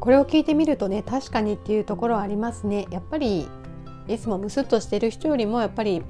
[0.00, 2.86] これを聞いてみるとね確かにっていうところはありますね。
[2.90, 3.46] やっぱり
[4.08, 6.02] いつもムスッとしてる人よりもやっぱり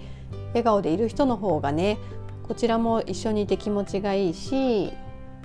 [0.49, 1.99] 笑顔でいる人の方がね
[2.47, 4.93] こちらも一緒にいて気持ちがいいし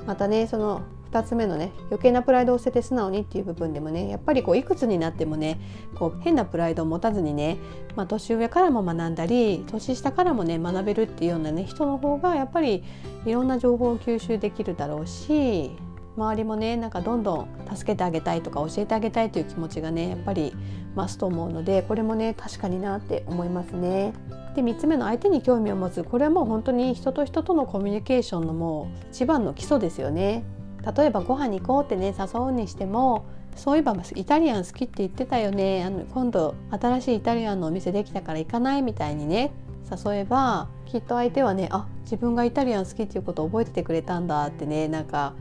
[0.06, 5.60] またねその2つ目のね余計なプライドを捨てて素直にっていう部分でもねやっぱりこういくつになってもね
[5.96, 7.58] こう変なプライドを持たずにね、
[7.96, 12.84] まあ、年上からも学んだり年下からもね学べるっていうようなね人の方がやっぱり
[13.26, 15.72] いろんな情報を吸収できるだろうし
[16.18, 20.54] 周りもねなんかどんどん助けてあげたいとか教えてあげたいという気持ちがねやっぱり
[20.96, 24.14] 増すと思うのでこれもね確かになって思いますね。
[24.56, 30.44] で3つ目の相手に興味を持つこれはもう本当に人と人とのコミュニケーションのもう一番の基礎ですよね。
[30.96, 33.26] 例えばご飯に行こうってね誘うにしても
[33.56, 39.52] そういえばイタリアン好きって言ってたよねあの今度新しいイタリアンのお店できたから行かないみたいにね
[39.90, 45.34] 誘えばきっと相手はねあ自分がイタリアン好きっていうことを覚えててくれたんだってねなんか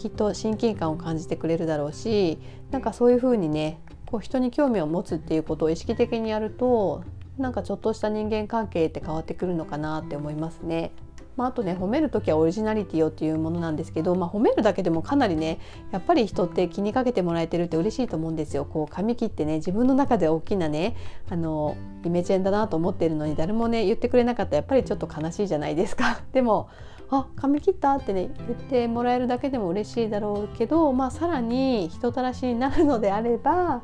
[0.00, 2.38] きっと親近感を感じてくれるだろうし
[2.70, 7.04] なんかそういう風にねこう人に興味を持つっていうことを意識的にやると
[7.38, 10.92] なんかちょっとした人間関係って変わってくるのかなって思いますね。
[11.36, 15.58] まあ、あとね褒める時はオリジナリティをっていうものなんですけど、まあ、褒めるだけでもかなりね
[15.90, 18.64] やっぱり人って気にかけてもらえてるって嬉しいと思うんですよ。
[18.64, 20.96] こう髪切ってね自分の中で大きなね
[21.30, 26.20] あのイメチェンだなと思ってるのに誰もね言ってくれなかったらやっぱりちょっと悲しいじゃないですか。
[26.32, 26.68] でも
[27.10, 27.94] あ髪切った？
[27.96, 33.82] ってね言ってもらえるだけでも嬉しいだろうけど、まあ、さらに人たらしになるのであれば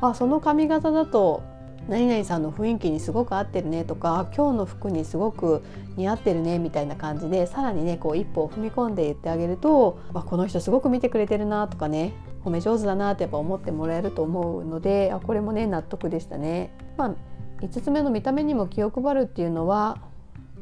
[0.00, 1.42] あその髪型だと
[1.88, 5.62] 何々さんの雰囲気にすごく合ってるねとか今日の服にすごく
[5.96, 16.74] 似合ってるねみたいな感じでさらにねこう一歩を踏み込んで言ってあげるとあこの人すごく見てくれてるなとかね褒め上手だなってやっぱ思ってもらえると思うのであこれもね納得でしたね。
[16.96, 17.14] まあ、
[17.60, 19.98] 5つ目の見た目にも気を配るっていうのは、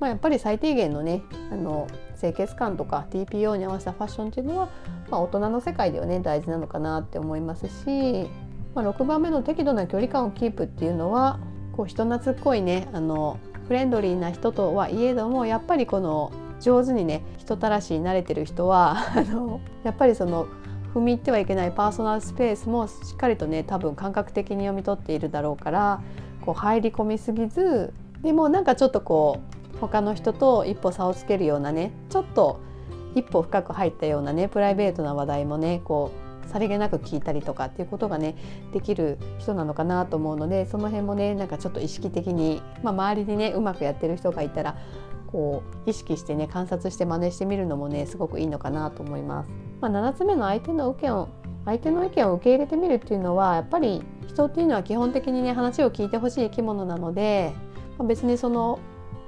[0.03, 1.23] まあ、やっぱり最低限のね
[1.53, 1.87] あの
[2.19, 4.69] 清潔感とか TPO に合わせたファッションっていうのは、
[5.09, 8.29] まあ、大人の世界ではね大事なのかなって思いますし
[8.75, 11.39] まあ、6番目の適度な距離感をキープっていうのは
[11.73, 20.47] こう人懐っこいねあのフレンドリーな人とはいえどもやっぱりこの上手にね人たらしに慣れてる人はあのやっぱりその
[20.95, 26.03] 踏み入ってはいけないパーソナルスペースもしっかりとね多分感覚的に読み取っているだろうから
[26.43, 32.61] こう入り込みすぎずでもなんかちょっとこう他の人と一歩差をつけるようなねちょっと
[33.15, 36.13] 一歩深く入ったようなねプライベートな話題もねこ
[36.47, 38.37] うさりげなく聞いたりとかっていうことがね
[38.73, 44.77] できる人なのかなと思うのでその辺もねなんかちょっと意識的に、まあ、周りにねうまくやってる人がいたら
[45.27, 49.51] こう意識してね観察して真似してみるのもねすごくいいのかなと思います。
[49.81, 51.29] まあ、7つ目の相手の意見を
[51.65, 57.53] 相手の意見を受け入れてみるっていうのはやっぱり人っていうのは基本的にね話を聞いてほしい生き物なので、
[57.99, 58.79] まあ、別にその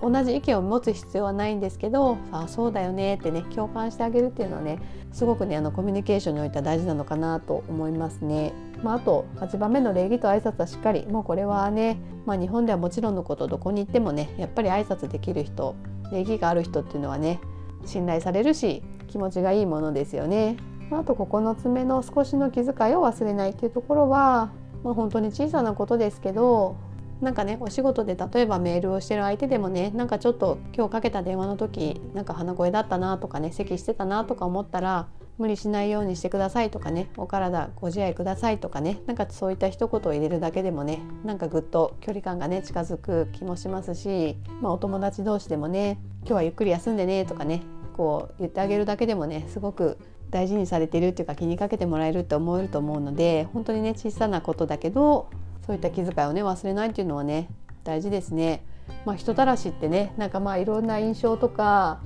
[0.05, 4.79] 同じ意見を持つ必要はないんですけど「あそうだよね」ってね共感してあげるっていうのはね
[5.13, 8.53] すごくねあのコミュニケーションにおいては大事なのかなと思いますね。
[8.83, 15.75] まあ、あと8番目の礼儀と挨拶はしっかりもうこれはね、まあ、日本ではもちろんのことどこに行ってもねやっぱり挨拶できる人
[16.13, 17.41] 礼儀がある人っていうのはね
[17.87, 20.57] 信頼されるし気持ちがいいものですよね。
[20.91, 24.51] あと9つ目の少しの気遣いを忘れないっていうところは、
[24.83, 26.77] まあ、本当に小さなことですけど
[27.25, 35.09] なんかねお仕事で例えばメールをしてる相手でもねなんかちょっと今日かけた電話の時なんか鼻声だったなとかね咳してたなとか思ったら
[35.39, 47.63] 無理しないようにしてくださいとかねお体ご自愛くださいとかねなんかそういった一言を入れるだけでもねなんかぐっと距離感がね近づく気もしますし、まあ、お友達同士でもね今日はゆっくり休んでねとかね
[47.97, 49.99] こう言ってあげるだけでもねすごく
[50.31, 55.31] 大事にされてるっていうか気にかけてもらえるって思えると思うので本当にね小さなことだけど
[55.67, 57.49] そういった気遣いをね忘れないっていうのはね
[57.85, 58.65] 大事ですね。
[59.07, 62.01] まあ、人たらしってねなんかまあいろんな印象とか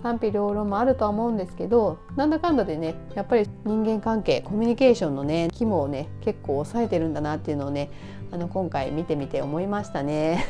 [0.00, 7.90] 賛否両論もあるとは思うんですけどなんだかんだでねやっぱり人間関係コミュニケーションのね肝をね結構抑えてるんだなっていうのをね
[8.30, 10.44] あの今回見てみて思いましたね。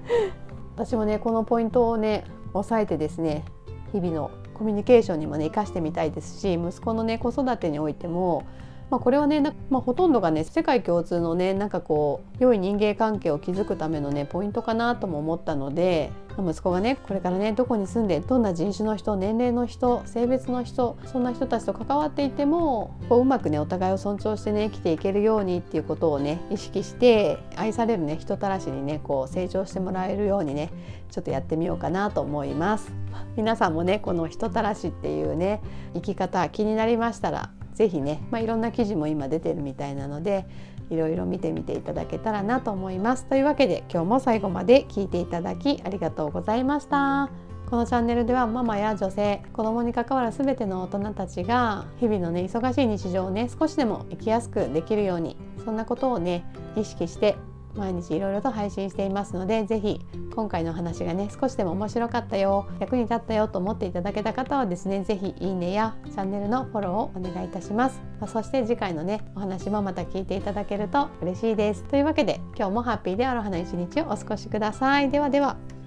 [0.76, 3.44] 私もねこのポイントをね押さえてですね
[3.92, 8.44] 日々のコミュニケーションにもね生かしてみたいですし息子のね子育てにおいても
[8.90, 9.40] まあ、これはね
[9.70, 30.70] まあ、ほとんどがね世界共通のねなんかこう良い人間関係を築くためのねポイントかなとも思ったので息子がねこれからねどこに住んでどんな人種の人年齢の人性別の人そんな人たちと関わっていてもこううまくねお互いを尊重してね生きていけるようにっていうことをね意識して愛されるね人たらしにねこう成長してもらえるようにね
[31.10, 32.92] ちょっとやってみようかなと思います。
[33.36, 35.60] 皆さんもねこの人たらしっていうね
[35.94, 40.46] 生き方気になりましたら是非ね、まあ、いろんな記事も今出てるみたいなので
[40.90, 43.26] いろいろ見てみていただけたらなと思います。
[43.26, 47.30] というわけで今日も最後まで聞いていただきありがとうございました。
[47.70, 57.36] このチャンネルではママや女性子供に関わる全ての大人たちが日々のね忙しい日常をね少しでも生きやすくできるようにそんなことをね意識して
[57.74, 60.00] 毎日いろいろと配信していますので是非
[60.34, 71.84] 今回の話がね少しでも面白かったよ役に立ったよと思っていただけた方はですね是非いいねやチャンネルのフォローをお願いいたします、ま、そして次回のねお話もまた聞いていただけると嬉しいです。
[71.84, 75.10] というわけで今日もハッピーである花一日をお過ごしください。
[75.10, 75.77] ではでは。